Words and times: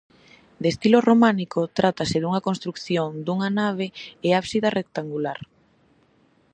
De 0.61 0.67
estilo 0.73 0.97
románico, 1.09 1.61
trátase 1.77 2.17
dunha 2.19 2.45
construción 2.47 3.09
dunha 3.25 3.49
nave 3.59 3.87
e 4.27 4.29
ábsida 4.41 4.73
rectangular. 4.79 5.39